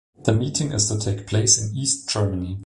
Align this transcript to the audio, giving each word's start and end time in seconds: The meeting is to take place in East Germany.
The 0.23 0.33
meeting 0.33 0.71
is 0.73 0.87
to 0.89 0.97
take 0.97 1.27
place 1.27 1.61
in 1.61 1.77
East 1.77 2.09
Germany. 2.09 2.59